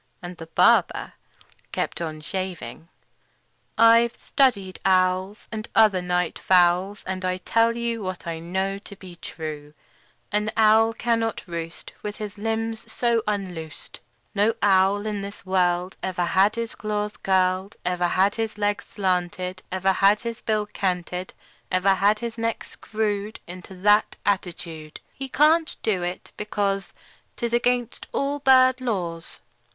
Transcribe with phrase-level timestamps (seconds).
[0.23, 1.13] And the barber
[1.71, 2.87] kept on shaving.
[3.77, 8.95] "I've studied owls, And other night fowls, And I tell you What I know to
[8.95, 9.75] be true:
[10.31, 13.99] An owl cannot roost With his limbs so unloosed;
[14.33, 19.61] No owl in this world Ever had his claws curled, Ever had his legs slanted,
[19.71, 21.31] Ever had his bill canted,
[21.71, 24.99] Ever had his neck screwed Into that attitude.
[25.13, 26.91] He can't do it, because
[27.37, 29.41] 'T is against all bird laws.